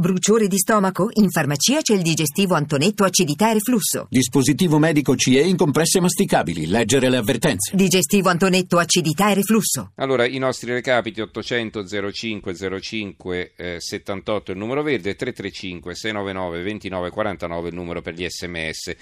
Bruciore 0.00 0.46
di 0.46 0.58
stomaco? 0.58 1.08
In 1.14 1.28
farmacia 1.28 1.80
c'è 1.80 1.92
il 1.92 2.02
digestivo 2.02 2.54
Antonetto 2.54 3.02
acidità 3.02 3.50
e 3.50 3.54
reflusso. 3.54 4.06
Dispositivo 4.08 4.78
medico 4.78 5.16
CE 5.16 5.40
in 5.40 5.56
compresse 5.56 5.98
masticabili. 5.98 6.68
Leggere 6.68 7.10
le 7.10 7.16
avvertenze. 7.16 7.74
Digestivo 7.74 8.28
Antonetto 8.28 8.78
acidità 8.78 9.32
e 9.32 9.34
reflusso. 9.34 9.90
Allora, 9.96 10.24
i 10.24 10.38
nostri 10.38 10.70
recapiti 10.70 11.20
800 11.20 12.12
05 12.12 12.80
05 12.80 13.52
eh, 13.56 13.80
78 13.80 14.52
il 14.52 14.58
numero 14.58 14.84
verde, 14.84 15.16
335 15.16 15.96
699 15.96 16.62
29 16.62 17.10
49 17.10 17.68
il 17.68 17.74
numero 17.74 18.00
per 18.00 18.14
gli 18.14 18.24
sms. 18.24 18.94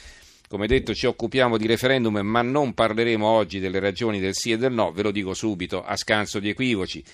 Come 0.48 0.66
detto 0.66 0.94
ci 0.94 1.04
occupiamo 1.04 1.58
di 1.58 1.66
referendum 1.66 2.16
ma 2.20 2.40
non 2.40 2.72
parleremo 2.72 3.26
oggi 3.26 3.58
delle 3.58 3.80
ragioni 3.80 4.18
del 4.18 4.34
sì 4.34 4.52
e 4.52 4.56
del 4.56 4.72
no, 4.72 4.92
ve 4.92 5.02
lo 5.02 5.10
dico 5.10 5.34
subito, 5.34 5.84
a 5.84 5.94
scanso 5.94 6.38
di 6.38 6.48
equivoci 6.48 7.04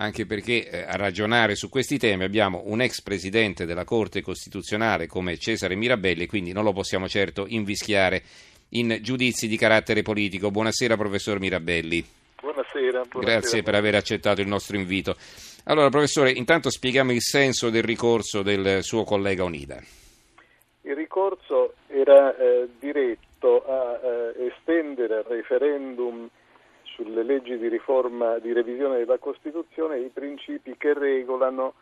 anche 0.00 0.24
perché 0.26 0.68
eh, 0.68 0.82
a 0.82 0.96
ragionare 0.96 1.54
su 1.54 1.68
questi 1.68 1.98
temi 1.98 2.24
abbiamo 2.24 2.62
un 2.66 2.80
ex 2.80 3.02
presidente 3.02 3.66
della 3.66 3.84
Corte 3.84 4.22
Costituzionale 4.22 5.06
come 5.06 5.36
Cesare 5.36 5.76
Mirabelli, 5.76 6.26
quindi 6.26 6.52
non 6.52 6.64
lo 6.64 6.72
possiamo 6.72 7.06
certo 7.06 7.44
invischiare 7.46 8.22
in 8.70 8.98
giudizi 9.02 9.46
di 9.46 9.56
carattere 9.56 10.02
politico. 10.02 10.50
Buonasera 10.50 10.96
professor 10.96 11.38
Mirabelli. 11.38 12.02
Buonasera, 12.40 13.02
buonasera. 13.02 13.20
Grazie 13.20 13.62
per 13.62 13.74
aver 13.74 13.94
accettato 13.94 14.40
il 14.40 14.48
nostro 14.48 14.76
invito. 14.76 15.16
Allora, 15.64 15.90
professore, 15.90 16.30
intanto 16.30 16.70
spieghiamo 16.70 17.12
il 17.12 17.20
senso 17.20 17.68
del 17.68 17.82
ricorso 17.82 18.42
del 18.42 18.82
suo 18.82 19.04
collega 19.04 19.44
Onida. 19.44 19.78
Il 20.82 20.94
ricorso 20.94 21.74
era 21.88 22.34
eh, 22.38 22.68
diretto 22.78 23.62
a 23.66 24.00
eh, 24.02 24.46
estendere 24.46 25.16
al 25.16 25.24
referendum 25.24 26.26
sulle 27.20 27.24
leggi 27.24 27.58
di 27.58 27.68
riforma, 27.68 28.38
di 28.38 28.52
revisione 28.52 28.98
della 28.98 29.18
Costituzione 29.18 29.98
i 29.98 30.08
principi 30.08 30.74
che 30.76 30.94
regolano 30.94 31.74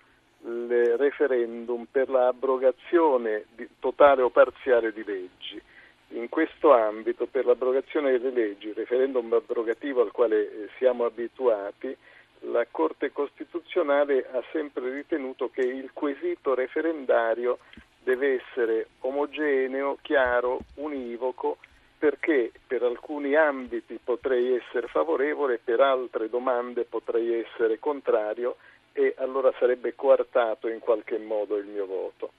il 0.45 0.97
referendum 0.97 1.87
per 1.91 2.09
l'abrogazione 2.09 3.47
totale 3.79 4.23
o 4.23 4.31
parziale 4.31 4.93
di 4.93 5.05
leggi. 5.05 5.61
In 6.11 6.29
questo 6.29 6.73
ambito, 6.73 7.27
per 7.27 7.45
l'abrogazione 7.45 8.13
delle 8.13 8.31
leggi, 8.31 8.69
il 8.69 8.75
referendum 8.75 9.33
abrogativo 9.33 10.01
al 10.01 10.11
quale 10.11 10.41
eh, 10.41 10.69
siamo 10.79 11.05
abituati, 11.05 11.95
la 12.53 12.67
Corte 12.71 13.13
Costituzionale 13.13 14.27
ha 14.33 14.43
sempre 14.53 14.91
ritenuto 14.91 15.51
che 15.51 15.63
il 15.63 15.91
quesito 15.93 16.55
referendario 16.55 17.59
deve 18.03 18.41
essere 18.41 18.87
omogeneo, 19.01 19.99
chiaro, 20.01 20.61
univoco 20.77 21.59
perché 21.99 22.53
per 22.67 22.83
alcuni 22.83 23.35
ambiti 23.35 23.99
potrei 24.03 24.55
essere 24.55 24.87
favorevole, 24.87 25.59
per 25.63 25.81
altre 25.81 26.29
domande 26.29 26.85
potrei 26.85 27.41
essere 27.41 27.79
contrario 27.79 28.57
e 28.93 29.15
allora 29.19 29.53
sarebbe 29.59 29.95
coartato 29.95 30.69
in 30.69 30.79
qualche 30.79 31.19
modo 31.19 31.57
il 31.57 31.67
mio 31.67 31.87
voto. 31.87 32.33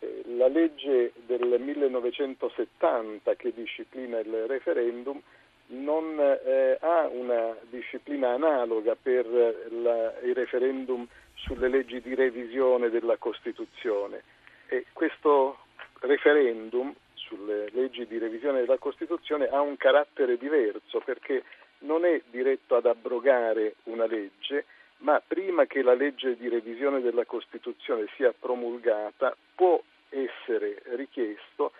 Eh, 0.00 0.22
la 0.36 0.48
legge 0.48 1.12
del 1.26 1.60
1970 1.60 3.34
che 3.36 3.52
disciplina 3.54 4.18
il 4.18 4.46
referendum 4.46 5.20
non 5.66 6.18
eh, 6.18 6.76
ha 6.80 7.06
una 7.06 7.56
disciplina 7.70 8.30
analoga 8.30 8.96
per 9.00 9.26
la, 9.26 10.18
il 10.22 10.34
referendum 10.34 11.06
sulle 11.34 11.68
leggi 11.68 12.00
di 12.00 12.14
revisione 12.14 12.90
della 12.90 13.16
Costituzione 13.16 14.22
e 14.66 14.86
questo 14.92 15.58
referendum 16.00 16.92
sulle 17.32 17.70
leggi 17.72 18.06
di 18.06 18.18
revisione 18.18 18.60
della 18.60 18.76
Costituzione 18.76 19.48
ha 19.48 19.60
un 19.62 19.76
carattere 19.78 20.36
diverso 20.36 21.00
perché 21.00 21.44
non 21.80 22.04
è 22.04 22.20
diretto 22.30 22.76
ad 22.76 22.86
abrogare 22.86 23.76
una 23.84 24.06
legge, 24.06 24.66
ma 24.98 25.20
prima 25.26 25.64
che 25.64 25.82
la 25.82 25.94
legge 25.94 26.36
di 26.36 26.48
revisione 26.48 27.00
della 27.00 27.24
Costituzione 27.24 28.06
sia 28.16 28.32
promulgata 28.38 29.34
può 29.54 29.82
essere 30.10 30.82
richiesto, 30.94 31.72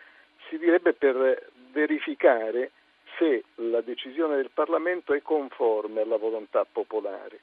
si 0.48 0.58
direbbe 0.58 0.94
per 0.94 1.50
verificare 1.70 2.70
se 3.18 3.44
la 3.56 3.82
decisione 3.82 4.36
del 4.36 4.50
Parlamento 4.52 5.12
è 5.12 5.20
conforme 5.20 6.00
alla 6.00 6.16
volontà 6.16 6.64
popolare 6.70 7.40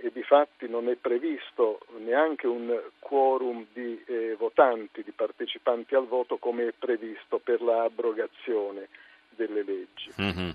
e 0.00 0.10
di 0.12 0.22
fatti 0.22 0.68
non 0.68 0.88
è 0.88 0.94
previsto 0.94 1.80
neanche 1.98 2.46
un 2.46 2.80
quorum 2.98 3.66
di 3.72 4.02
eh, 4.06 4.36
votanti, 4.38 5.02
di 5.02 5.12
partecipanti 5.12 5.94
al 5.94 6.06
voto 6.06 6.36
come 6.36 6.68
è 6.68 6.72
previsto 6.76 7.38
per 7.38 7.60
l'abrogazione 7.60 8.88
delle 9.30 9.62
leggi. 9.62 10.10
Mm-hmm. 10.20 10.50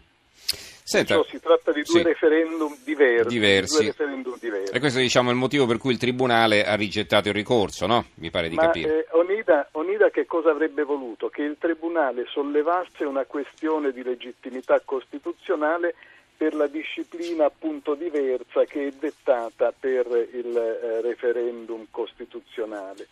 Senta, 0.85 1.15
Perciò 1.15 1.29
si 1.29 1.39
tratta 1.39 1.71
di 1.71 1.81
due, 1.81 1.99
sì. 1.99 2.03
referendum 2.03 2.75
diversi, 2.83 3.27
diversi. 3.29 3.77
Due 3.77 3.85
referendum 3.85 4.37
diversi. 4.37 4.73
E 4.73 4.79
questo 4.79 4.99
diciamo, 4.99 5.29
è 5.29 5.31
il 5.31 5.37
motivo 5.39 5.65
per 5.65 5.77
cui 5.77 5.93
il 5.93 5.97
Tribunale 5.97 6.65
ha 6.65 6.75
rigettato 6.75 7.29
il 7.29 7.33
ricorso, 7.33 7.87
no? 7.87 8.07
Mi 8.15 8.29
pare 8.29 8.49
di 8.49 8.55
Ma, 8.55 8.63
capire. 8.63 8.99
Eh, 8.99 9.07
Onida, 9.11 9.69
Onida 9.71 10.09
che 10.09 10.25
cosa 10.25 10.51
avrebbe 10.51 10.83
voluto? 10.83 11.29
Che 11.29 11.41
il 11.41 11.55
Tribunale 11.57 12.25
sollevasse 12.27 13.05
una 13.05 13.23
questione 13.23 13.91
di 13.93 14.03
legittimità 14.03 14.81
costituzionale 14.83 15.95
per 16.43 16.55
la 16.55 16.67
disciplina 16.67 17.45
appunto 17.45 17.93
diversa 17.93 18.65
che 18.65 18.87
è 18.87 18.91
dettata 18.91 19.71
per 19.71 20.07
il 20.33 20.57
eh, 20.57 20.99
referendum 20.99 21.87
costituzionale. 21.89 23.07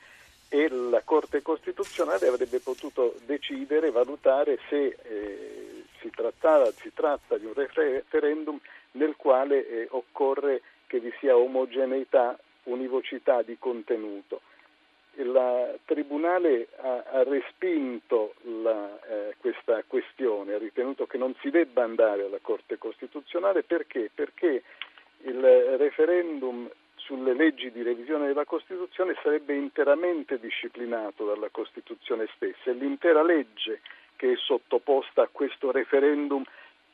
E 0.50 0.68
la 0.68 1.02
Corte 1.06 1.42
Costituzionale 1.42 2.28
avrebbe 2.28 2.60
potuto 2.60 3.16
decidere, 3.26 3.90
valutare 3.90 4.60
se 4.68 4.98
eh, 5.02 5.84
si, 6.02 6.10
trattava, 6.10 6.70
si, 6.74 6.92
tratta 6.94 7.38
di 7.38 7.46
un 7.46 7.54
referendum 7.54 8.60
nel 8.92 9.16
quale 9.16 9.66
eh, 9.66 9.88
occorre 9.92 10.62
che 10.88 11.00
vi 11.00 11.14
sia 11.22 11.38
omogeneità, 11.38 12.38
univocità 12.64 13.44
di 13.44 13.56
contenuto 13.58 14.42
il 15.16 15.80
Tribunale 15.86 16.68
ha, 16.78 17.04
ha 17.12 17.24
respinto 17.24 18.34
la, 18.62 19.00
eh, 19.08 19.36
questa 19.40 19.84
questione, 19.86 20.54
ha 20.54 20.58
ritenuto 20.58 21.06
che 21.06 21.18
non 21.18 21.36
si 21.42 21.50
debba 21.50 21.84
andare 21.84 22.26
alla 22.26 22.40
Corte 22.42 22.78
Costituzionale 22.78 23.64
perché? 23.64 24.10
Perché 24.14 24.64
il 25.24 25.42
referendum 25.78 26.70
sulle 26.96 27.34
leggi 27.34 27.72
di 27.72 27.82
revisione 27.82 28.28
della 28.28 28.46
Costituzione 28.46 29.16
sarebbe 29.22 29.56
interamente 29.56 30.40
disciplinato 30.40 31.26
dalla 31.26 31.50
Costituzione 31.50 32.28
stessa 32.36 32.70
e 32.70 32.74
l'intera 32.74 33.24
legge 33.24 33.82
che 34.16 34.34
è 34.34 34.36
sottoposta 34.38 35.24
a 35.24 35.30
questo 35.32 35.72
referendum 35.72 36.44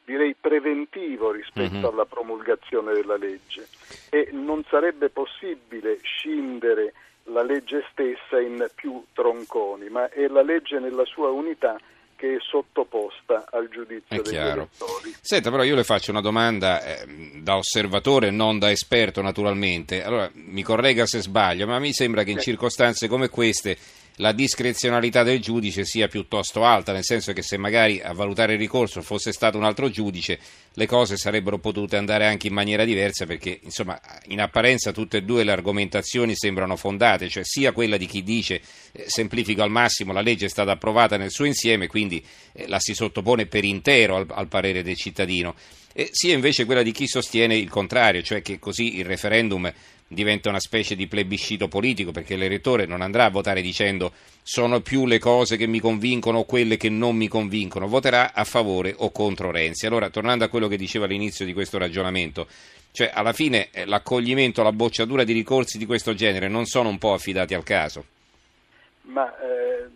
direi 0.06 0.34
preventivo 0.40 1.32
rispetto 1.32 1.74
mm-hmm. 1.74 1.84
alla 1.84 2.06
promulgazione 2.06 2.94
della 2.94 3.18
legge 3.18 3.68
e 4.10 4.30
non 4.32 4.64
sarebbe 4.70 5.10
possibile 5.10 6.00
scindere 6.02 6.94
la 7.28 7.44
legge 7.44 7.84
stessa 7.92 8.40
in 8.40 8.70
più 8.76 9.04
tronconi, 9.14 9.90
ma 9.90 10.10
è 10.10 10.28
la 10.28 10.42
legge 10.42 10.80
nella 10.80 11.06
sua 11.06 11.30
unità 11.30 11.78
che 12.16 12.36
è 12.36 12.38
sottoposta 12.40 13.46
al 13.52 13.70
giudizio 13.70 14.22
degli 14.24 14.36
elettori. 14.36 15.16
Senta, 15.22 15.52
però 15.52 15.64
io 15.64 15.76
le 15.76 15.84
faccio 15.84 16.12
una 16.12 16.22
domanda 16.22 16.84
eh, 16.84 17.06
da 17.42 17.58
osservatore, 17.58 18.32
non 18.32 18.58
da 18.58 18.72
esperto 18.72 19.22
naturalmente. 19.22 20.04
Allora, 20.04 20.30
mi 20.34 20.64
corregga 20.64 21.06
se 21.06 21.22
sbaglio, 21.22 21.68
ma 21.68 21.78
mi 21.80 21.94
sembra 21.94 22.24
che 22.24 22.32
in 22.32 22.40
circostanze 22.40 23.08
come 23.08 23.30
queste 23.30 23.78
la 24.20 24.32
discrezionalità 24.32 25.24
del 25.24 25.40
giudice 25.40 25.86
sia 25.86 26.08
piuttosto 26.08 26.64
alta, 26.64 26.92
nel 26.92 27.04
senso 27.04 27.34
che 27.34 27.42
se 27.42 27.58
magari 27.58 28.02
a 28.02 28.14
valutare 28.14 28.54
il 28.54 28.60
ricorso 28.60 29.02
fosse 29.02 29.32
stato 29.32 29.58
un 29.58 29.64
altro 29.64 29.90
giudice, 29.90 30.40
le 30.74 30.88
cose 30.88 31.18
sarebbero 31.18 31.60
potute 31.60 31.98
andare 31.98 32.26
anche 32.26 32.48
in 32.48 32.54
maniera 32.54 32.84
diversa 32.84 33.26
perché 33.26 33.60
insomma 33.64 34.00
in 34.28 34.42
apparenza 34.42 34.92
tutte 34.92 35.18
e 35.18 35.24
due 35.24 35.44
le 35.44 35.52
argomentazioni 35.52 36.36
sembrano 36.36 36.76
fondate, 36.76 37.30
cioè 37.30 37.44
sia 37.44 37.72
quella 37.72 37.98
di 37.98 38.08
chi 38.08 38.24
dice 38.24 38.62
eh, 38.92 39.06
semplifico 39.08 39.62
al 39.62 39.70
massimo 39.70 40.14
la 40.14 40.22
legge 40.22 40.48
è 40.48 40.50
stata 40.50 40.72
approvata 40.72 41.18
nel 41.18 41.32
suo 41.32 41.46
insieme, 41.46 41.88
quindi 41.88 42.24
eh, 42.54 42.68
la 42.68 42.80
si 42.80 42.96
sottopone 42.96 43.46
per 43.46 43.64
intero 43.64 44.16
al, 44.16 44.26
al 44.30 44.48
parere 44.48 44.82
del 44.82 44.96
cittadino, 44.96 45.54
e 46.00 46.10
sia 46.12 46.36
invece 46.36 46.66
quella 46.66 46.84
di 46.84 46.92
chi 46.92 47.08
sostiene 47.08 47.58
il 47.58 47.72
contrario, 47.72 48.22
cioè 48.22 48.44
che 48.44 48.60
così 48.60 49.00
il 49.00 49.06
referendum 49.06 49.74
diventa 50.08 50.48
una 50.48 50.60
specie 50.60 50.96
di 50.96 51.08
plebiscito 51.08 51.68
politico 51.68 52.12
perché 52.12 52.36
l'elettore 52.36 52.86
non 52.86 53.02
andrà 53.02 53.26
a 53.26 53.30
votare 53.32 53.64
dicendo 53.64 54.12
sono 54.44 54.82
più 54.82 55.08
le 55.08 55.18
cose 55.18 55.58
che 55.58 55.66
mi 55.66 55.80
convincono 55.80 56.38
o 56.38 56.46
quelle 56.46 56.78
che 56.78 56.90
non 56.90 57.16
mi 57.16 57.28
convincono, 57.28 57.88
voterà 57.88 58.34
a 58.36 58.44
favore 58.44 58.94
o 58.96 59.10
contro 59.10 59.50
Renzi. 59.50 59.88
Allora, 59.88 60.12
tornando 60.12 60.46
a 60.46 60.50
quello 60.50 60.68
che 60.68 60.78
diceva 60.78 61.06
all'inizio 61.06 61.46
di 61.46 61.54
questo 61.54 61.80
ragionamento, 61.80 62.46
cioè 62.92 63.10
alla 63.12 63.34
fine 63.34 63.70
eh, 63.72 63.86
l'accoglimento, 63.86 64.62
la 64.62 64.72
bocciatura 64.72 65.24
di 65.24 65.34
ricorsi 65.34 65.80
di 65.80 65.88
questo 65.88 66.14
genere 66.14 66.48
non 66.48 66.68
sono 66.68 66.90
un 66.90 67.00
po' 67.00 67.14
affidati 67.14 67.56
al 67.56 67.64
caso? 67.64 68.06
Ma 69.02 69.36
eh, 69.40 69.88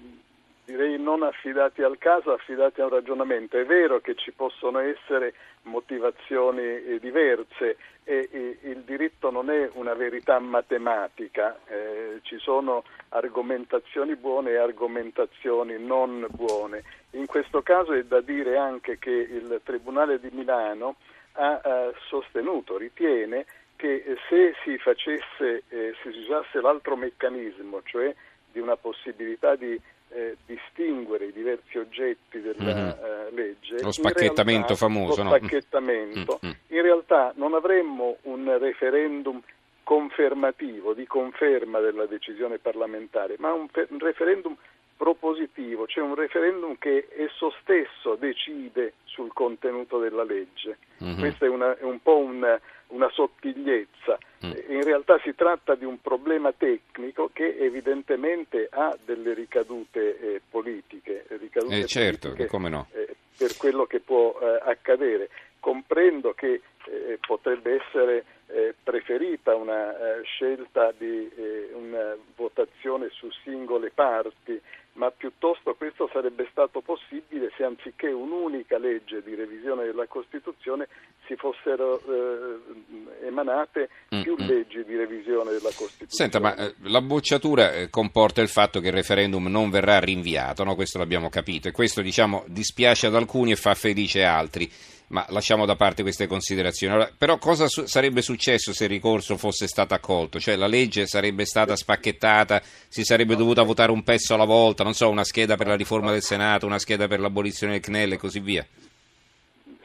direi 0.72 0.98
non 0.98 1.24
affidati 1.24 1.84
al 1.84 1.98
caso, 1.98 2.32
affidati 2.32 2.82
a 2.82 2.86
un 2.86 2.92
ragionamento. 2.92 3.58
È 3.58 3.66
vero 3.66 4.00
che 4.00 4.16
ci 4.16 4.32
possono 4.32 4.80
essere 4.80 5.34
motivazioni 5.64 6.62
eh, 6.62 7.00
diverse 7.00 7.78
e, 8.04 8.58
il 8.64 8.80
diritto 8.80 9.30
non 9.30 9.50
è 9.50 9.70
una 9.74 9.94
verità 9.94 10.40
matematica, 10.40 11.60
eh, 11.68 12.20
ci 12.24 12.38
sono 12.40 12.84
argomentazioni 13.10 14.16
buone 14.16 14.52
e 14.52 14.58
argomentazioni 14.58 15.78
non 15.78 16.26
buone. 16.32 16.84
In 17.12 17.26
questo 17.26 17.62
caso 17.62 17.94
è 17.94 18.04
da 18.04 18.22
dire 18.22 18.58
anche 18.58 18.98
che 18.98 19.12
il 19.12 19.62
Tribunale 19.64 20.20
di 20.20 20.30
Milano 20.32 20.96
ha 21.34 21.62
eh, 21.64 21.94
sostenuto, 22.08 22.78
ritiene 22.78 23.46
che 23.76 24.04
se 24.30 24.54
si 24.64 24.78
facesse, 24.78 25.64
eh, 25.70 25.96
si 26.02 26.10
usasse 26.10 26.62
l'altro 26.62 26.96
meccanismo, 26.96 27.82
cioè 27.84 28.14
di 28.52 28.60
una 28.60 28.76
possibilità 28.76 29.56
di 29.56 29.80
eh, 30.10 30.38
distinguere 30.46 31.26
i 31.26 31.32
diversi 31.32 31.78
oggetti 31.78 32.42
della 32.42 32.74
mm-hmm. 32.74 33.36
legge. 33.36 33.82
Lo 33.82 33.92
spacchettamento 33.92 34.68
realtà, 34.68 34.76
famoso, 34.76 35.24
lo 35.24 35.30
no? 35.30 35.36
spacchettamento, 35.36 36.40
Mm-hmm. 36.44 36.56
in 36.68 36.82
realtà 36.82 37.34
non 37.36 37.54
avremmo 37.54 38.18
un 38.24 38.58
referendum 38.60 39.42
confermativo, 39.84 40.94
di 40.94 41.06
conferma 41.06 41.80
della 41.80 42.06
decisione 42.06 42.58
parlamentare, 42.60 43.36
ma 43.40 43.52
un, 43.54 43.68
un 43.90 44.00
referendum 44.00 44.56
propositivo, 45.02 45.88
cioè 45.88 46.04
un 46.04 46.14
referendum 46.14 46.78
che 46.78 47.08
esso 47.18 47.52
stesso 47.62 48.14
decide 48.14 48.94
sul 49.06 49.34
contenuto 49.34 49.98
della 49.98 50.24
legge. 50.24 50.78
Mhm. 51.00 51.18
Questa 51.18 51.48
è, 51.48 51.50
una, 51.50 51.76
è 51.76 51.82
un 51.82 52.00
po' 52.04 52.20
un, 52.20 52.60
una 52.90 53.10
sottigliezza. 53.10 54.20
Mm. 54.46 54.52
In 54.70 54.84
realtà 54.84 55.20
si 55.24 55.34
tratta 55.34 55.74
di 55.74 55.86
un 55.86 56.00
problema 56.02 56.52
tecnico 56.52 57.32
che 57.34 57.58
evidentemente 57.58 58.68
ha 58.70 58.96
delle 59.04 59.34
ricadute 59.34 60.20
eh, 60.20 60.42
politiche. 60.48 61.26
Ricadute 61.30 61.80
Eh, 61.80 61.86
certo, 61.88 62.28
politiche, 62.28 62.48
come 62.48 62.70
no. 62.70 62.86
eh, 62.92 63.16
per 63.36 63.58
quello 63.58 63.86
che 63.86 64.02
può 64.02 64.38
eh, 64.40 64.60
accadere. 64.70 65.30
Comprendo 65.60 66.34
che 66.34 66.62
eh, 66.86 67.18
potrebbe 67.26 67.82
essere 67.84 68.24
eh, 68.48 68.76
preferita 68.84 69.56
una 69.56 69.96
scelta 70.24 70.94
di 70.96 71.30
una 71.74 72.16
votazione 72.36 73.10
su 73.12 73.30
singole 73.44 73.92
parti, 73.94 74.60
ma 74.94 75.10
piuttosto 75.12 75.74
questo 75.76 76.10
sarebbe 76.12 76.48
stato 76.52 76.82
possibile 76.82 77.52
se 77.56 77.64
anziché 77.64 78.08
un'unica 78.08 78.78
legge 78.78 79.24
di 79.24 79.36
revisione 79.36 79.86
della 79.86 80.06
Costituzione 80.08 80.88
si 81.26 81.36
fossero 81.36 82.02
eh, 82.02 83.26
emanate 83.28 83.90
più 84.10 84.36
Mm, 84.42 84.44
mm. 84.44 84.48
leggi 84.48 84.84
di 84.84 84.96
revisione 84.96 85.52
della 85.52 85.72
Costituzione. 85.76 86.10
Senta, 86.10 86.40
ma 86.40 86.56
eh, 86.56 86.74
la 86.84 87.02
bocciatura 87.02 87.74
eh, 87.74 87.90
comporta 87.90 88.42
il 88.42 88.48
fatto 88.48 88.80
che 88.80 88.88
il 88.88 88.94
referendum 88.94 89.48
non 89.48 89.70
verrà 89.70 90.00
rinviato, 90.00 90.64
no? 90.64 90.76
questo 90.76 90.98
l'abbiamo 90.98 91.30
capito, 91.30 91.68
e 91.68 91.72
questo 91.72 92.02
diciamo 92.02 92.44
dispiace 92.48 93.08
ad 93.08 93.16
alcuni 93.16 93.52
e 93.52 93.56
fa 93.56 93.74
felice 93.74 94.24
altri, 94.24 94.70
ma 95.12 95.26
lasciamo 95.30 95.66
da 95.66 95.76
parte 95.76 96.02
queste 96.02 96.26
considerazioni. 96.28 96.94
Allora, 96.94 97.12
però 97.16 97.38
cosa 97.38 97.68
su- 97.68 97.86
sarebbe 97.86 98.22
successo 98.22 98.74
se 98.74 98.86
il 98.86 98.90
ricorso 98.90 99.38
fosse 99.38 99.68
stato 99.68 99.94
accolto? 99.94 100.40
Cioè 100.40 100.56
la 100.56 100.68
legge 100.68 101.06
sarebbe 101.06 101.46
stata 101.46 101.76
spacchettata, 101.76 102.62
si 102.88 103.04
sarebbe 103.04 103.36
dovuta 103.36 103.64
votare 103.64 103.92
un 103.92 104.04
pezzo 104.04 104.34
alla 104.34 104.46
volta, 104.46 104.84
non 104.84 104.94
so, 104.94 105.10
una 105.10 105.24
scheda 105.24 105.56
per 105.56 105.68
la 105.68 105.76
riforma 105.76 106.12
del 106.12 106.22
Senato, 106.22 106.66
una 106.66 106.80
scheda 106.80 107.08
per 107.08 107.20
l'abolizione 107.20 107.74
del 107.74 107.82
CNEL 107.82 108.14
e 108.14 108.18
così 108.18 108.40
via? 108.40 108.66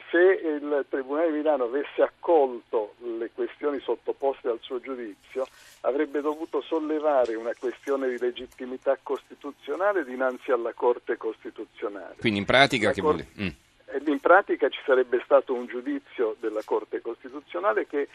se 0.09 0.39
il 0.41 0.85
Tribunale 0.89 1.31
di 1.31 1.37
Milano 1.37 1.65
avesse 1.65 2.01
accolto 2.01 2.95
le 3.19 3.29
questioni 3.33 3.79
sottoposte 3.79 4.47
al 4.47 4.59
suo 4.61 4.79
giudizio, 4.79 5.45
avrebbe 5.81 6.21
dovuto 6.21 6.61
sollevare 6.61 7.35
una 7.35 7.51
questione 7.59 8.07
di 8.09 8.17
legittimità 8.17 8.97
costituzionale 9.03 10.05
dinanzi 10.05 10.51
alla 10.51 10.71
Corte 10.73 11.17
Costituzionale. 11.17 12.15
Quindi 12.19 12.39
in 12.39 12.45
pratica 12.45 12.87
La 12.87 12.93
che 12.93 13.01
Cor- 13.01 13.13
vuol 13.15 13.25
dire? 13.33 13.45
Mm. 13.49 13.66
In 14.05 14.19
pratica 14.19 14.67
ci 14.69 14.79
sarebbe 14.85 15.21
stato 15.23 15.53
un 15.53 15.65
giudizio 15.65 16.35
della 16.39 16.61
Corte 16.65 17.01
Costituzionale 17.01 17.87
che 17.87 18.09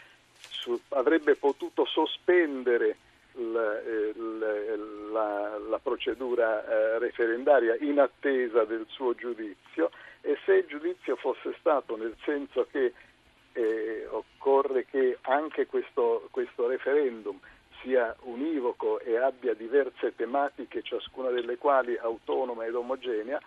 su- 0.49 0.79
avrebbe 0.89 1.35
potuto 1.35 1.85
sospendere 1.85 2.95
il- 3.35 4.13
il- 4.15 5.11
la, 5.11 5.57
la 5.57 5.79
procedura 5.79 6.63
eh, 6.65 6.99
referendaria 6.99 7.75
in 7.79 7.99
attesa 7.99 8.63
del 8.65 8.85
suo 8.89 9.15
giudizio. 9.15 9.89
E 10.21 10.37
se 10.45 10.53
il 10.53 10.65
giudizio 10.67 11.15
fosse 11.15 11.55
stato 11.59 11.97
nel 11.97 12.15
senso 12.23 12.67
che 12.71 12.93
eh, 13.53 14.07
occorre 14.09 14.85
che 14.85 15.17
anche 15.21 15.65
questo, 15.67 16.27
questo 16.31 16.67
referendum 16.67 17.37
sia 17.81 18.15
univoco 18.21 18.99
e 18.99 19.17
abbia 19.17 19.53
diverse 19.53 20.15
tematiche, 20.15 20.81
ciascuna 20.81 21.29
delle 21.29 21.57
quali 21.57 21.97
autonoma 21.97 22.65
ed 22.65 22.73
omogenea, 22.75 23.39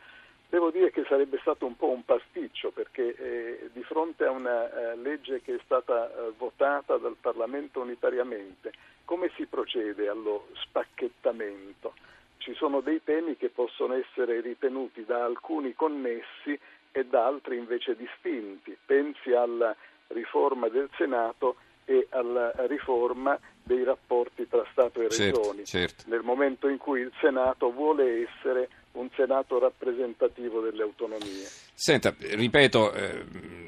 devo 0.49 0.71
dire 0.71 0.91
che 0.91 1.05
sarebbe 1.09 1.39
stato 1.41 1.67
un 1.67 1.77
po' 1.77 1.89
un 1.89 2.05
pasticcio 2.05 2.71
perché 2.71 3.15
eh, 3.17 3.71
di 3.73 3.83
fronte 3.83 4.25
a 4.25 4.31
una 4.31 4.93
eh, 4.93 4.97
legge 4.97 5.43
che 5.43 5.55
è 5.55 5.61
stata 5.65 6.09
eh, 6.09 6.33
votata 6.37 6.97
dal 6.97 7.17
Parlamento 7.21 7.81
unitariamente, 7.81 8.73
come 9.05 9.31
si 9.37 9.47
procede 9.47 10.09
allo 10.09 10.49
spacchettamento? 10.55 11.95
Ci 12.39 12.55
sono 12.55 12.81
dei 12.81 13.03
temi 13.03 13.37
che 13.37 13.49
possono 13.49 13.95
essere 13.95 14.41
ritenuti 14.41 15.05
da 15.05 15.25
alcuni 15.25 15.75
connessi 15.75 16.59
e 16.93 17.05
da 17.05 17.27
altri 17.27 17.57
invece 17.57 17.97
distinti. 17.97 18.77
Pensi 18.85 19.33
alla 19.33 19.75
riforma 20.09 20.69
del 20.69 20.89
Senato 20.97 21.57
e 21.85 22.07
alla 22.11 22.53
riforma 22.67 23.39
dei 23.63 23.85
rapporti 23.85 24.47
tra 24.49 24.65
Stato 24.71 25.01
e 25.01 25.11
Certo, 25.11 25.39
Regioni, 25.39 25.65
certo. 25.65 26.05
nel 26.07 26.23
momento 26.23 26.69
in 26.69 26.79
cui 26.79 27.01
il 27.01 27.13
Senato 27.21 27.71
vuole 27.71 28.29
essere 28.29 28.69
un 28.97 29.09
Senato 29.15 29.59
rappresentativo 29.59 30.61
delle 30.61 30.83
autonomie. 30.83 31.66
Senta, 31.78 32.14
ripeto, 32.19 32.94
eh, 32.94 33.25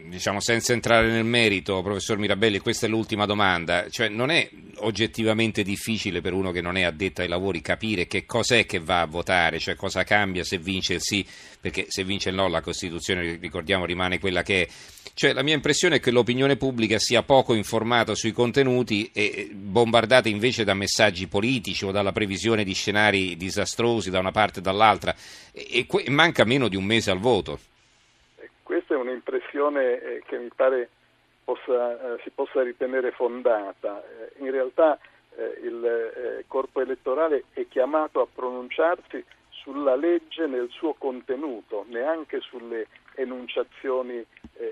diciamo 0.08 0.40
senza 0.40 0.72
entrare 0.72 1.10
nel 1.10 1.26
merito, 1.26 1.82
professor 1.82 2.16
Mirabelli, 2.16 2.58
questa 2.58 2.86
è 2.86 2.88
l'ultima 2.88 3.26
domanda, 3.26 3.90
cioè 3.90 4.08
non 4.08 4.30
è 4.30 4.48
oggettivamente 4.76 5.62
difficile 5.62 6.22
per 6.22 6.32
uno 6.32 6.50
che 6.50 6.62
non 6.62 6.78
è 6.78 6.84
addetto 6.84 7.20
ai 7.20 7.28
lavori 7.28 7.60
capire 7.60 8.06
che 8.06 8.24
cos'è 8.24 8.64
che 8.64 8.78
va 8.78 9.02
a 9.02 9.06
votare, 9.06 9.58
cioè 9.58 9.74
cosa 9.74 10.04
cambia 10.04 10.42
se 10.42 10.56
vince 10.56 10.94
il 10.94 11.02
sì, 11.02 11.22
perché 11.60 11.84
se 11.88 12.02
vince 12.02 12.30
il 12.30 12.34
no 12.34 12.48
la 12.48 12.62
Costituzione, 12.62 13.36
ricordiamo, 13.38 13.84
rimane 13.84 14.18
quella 14.18 14.42
che 14.42 14.62
è. 14.62 14.68
Cioè, 15.12 15.34
la 15.34 15.42
mia 15.42 15.54
impressione 15.54 15.96
è 15.96 16.00
che 16.00 16.10
l'opinione 16.10 16.56
pubblica 16.56 16.98
sia 16.98 17.22
poco 17.22 17.52
informata 17.52 18.14
sui 18.14 18.32
contenuti 18.32 19.10
e 19.12 19.50
bombardata 19.52 20.30
invece 20.30 20.64
da 20.64 20.72
messaggi 20.72 21.26
politici 21.26 21.84
o 21.84 21.90
dalla 21.90 22.12
previsione 22.12 22.64
di 22.64 22.72
scenari 22.72 23.36
disastrosi 23.36 24.08
da 24.08 24.18
una 24.18 24.30
parte 24.30 24.60
e 24.60 24.62
dall'altra 24.62 25.14
e, 25.52 25.86
manca 26.06 26.44
meno 26.44 26.68
di 26.68 26.76
un 26.76 26.84
mese 26.84 27.10
al 27.10 27.18
voto. 27.18 27.58
E 28.88 28.94
Questa 28.94 28.94
è 28.94 28.96
un'impressione 28.96 30.00
eh, 30.00 30.22
che 30.24 30.38
mi 30.38 30.48
pare 30.54 30.88
possa, 31.44 32.14
eh, 32.14 32.20
si 32.22 32.30
possa 32.30 32.62
ritenere 32.62 33.10
fondata. 33.10 34.02
Eh, 34.02 34.42
in 34.42 34.50
realtà 34.50 34.98
il 35.62 36.42
corpo 36.48 36.80
elettorale 36.80 37.44
è 37.52 37.68
chiamato 37.68 38.20
a 38.20 38.26
pronunciarsi 38.26 39.24
sulla 39.50 39.94
legge 39.94 40.46
nel 40.46 40.68
suo 40.68 40.94
contenuto, 40.94 41.84
neanche 41.90 42.40
sulle 42.40 42.88
enunciazioni 43.14 44.26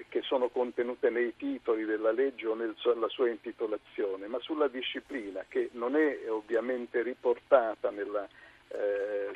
che 0.08 0.22
sono 0.22 0.48
contenute 0.48 1.08
nei 1.08 1.36
titoli 1.36 1.84
della 1.84 2.10
legge 2.10 2.48
o 2.48 2.56
nella 2.56 3.08
sua 3.08 3.28
intitolazione, 3.28 4.26
ma 4.26 4.40
sulla 4.40 4.66
disciplina 4.66 5.44
che 5.46 5.68
non 5.74 5.94
è 5.94 6.28
ovviamente 6.28 7.00
riportata 7.02 7.90
nella 7.90 8.26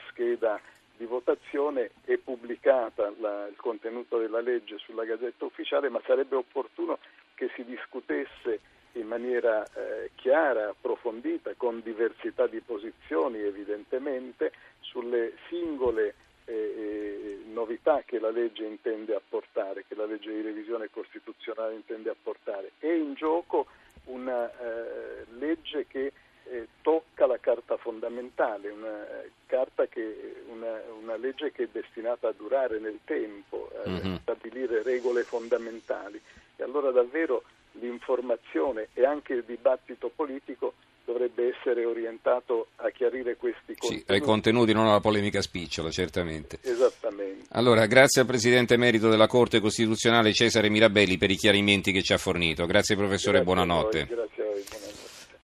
scheda 0.09 0.61
di 0.97 1.07
votazione 1.07 1.93
è 2.05 2.19
pubblicata 2.19 2.70
la, 3.19 3.47
il 3.47 3.57
contenuto 3.57 4.19
della 4.19 4.41
legge 4.41 4.79
sulla 4.79 5.05
Gazzetta 5.05 5.45
Ufficiale, 5.45 5.89
ma 5.89 6.01
sarebbe 6.05 6.37
opportuno 6.37 6.99
che 7.35 7.51
si 7.55 7.65
discutesse 7.65 8.61
in 8.93 9.07
maniera 9.07 9.65
eh, 9.65 10.11
chiara, 10.17 10.69
approfondita, 10.69 11.55
con 11.57 11.81
diversità 11.83 12.47
di 12.47 12.61
posizioni 12.61 13.39
evidentemente, 13.39 14.53
sulle 14.81 15.35
singole 15.49 16.15
eh, 16.45 16.53
eh, 16.53 17.41
novità 17.53 18.03
che 18.05 18.19
la 18.19 18.31
legge 18.31 18.65
intende 18.65 19.15
apportare, 19.15 19.85
che 19.87 19.95
la 19.95 20.07
legge 20.07 20.33
di 20.33 20.41
revisione 20.41 20.91
costituzionale 20.91 21.75
intende 21.75 22.11
apportare. 22.11 22.73
È 22.79 22.89
in 22.89 23.15
gioco 23.15 23.67
una 24.05 24.51
eh, 24.51 25.25
legge 25.39 25.87
che 25.87 26.13
eh, 26.51 26.67
tocca 26.83 27.27
la 27.27 27.39
carta 27.39 27.77
fondamentale, 27.77 28.71
una, 28.71 29.23
eh, 29.23 29.31
carta 29.47 29.87
che, 29.87 30.43
una, 30.51 30.81
una, 31.01 31.17
legge 31.17 31.53
che 31.53 31.65
è 31.65 31.69
destinata 31.71 32.29
a 32.29 32.35
durare 32.37 32.79
nel 32.79 32.99
tempo, 33.05 33.71
a 33.85 33.89
Mhm. 33.89 34.21
stabilire 34.23 34.83
regole 34.83 35.23
fondamentali. 35.23 36.21
E 36.57 36.63
allora 36.63 36.91
davvero 36.91 37.43
l'informazione 37.73 38.89
e 38.95 39.05
anche 39.05 39.33
il 39.35 39.45
dibattito 39.47 40.11
politico 40.15 40.75
dovrebbe 41.05 41.55
essere 41.57 41.85
orientato 41.85 42.69
a 42.77 42.91
chiarire 42.91 43.37
questi 43.37 43.73
Sì, 43.75 43.79
contenuti. 43.79 44.13
ai 44.13 44.21
contenuti, 44.21 44.73
non 44.73 44.87
alla 44.87 45.01
polemica 45.01 45.41
spicciola, 45.43 45.91
certamente. 45.91 46.59
Esattamente. 46.63 47.47
Allora, 47.53 47.87
grazie 47.87 48.21
al 48.21 48.27
Presidente 48.29 48.75
Emerito 48.75 49.09
della 49.09 49.27
Corte 49.27 49.59
Costituzionale 49.61 50.33
Cesare 50.33 50.69
Mirabelli 50.69 51.17
per 51.19 51.31
i 51.31 51.37
chiarimenti 51.37 51.91
che 51.91 52.03
ci 52.03 52.13
ha 52.13 52.19
fornito. 52.19 52.65
Grazie 52.67 52.95
professore, 52.97 53.39
Grazie 53.43 53.55
buonanotte. 53.55 53.99
voi, 53.99 54.07
buonanotte. 54.07 54.30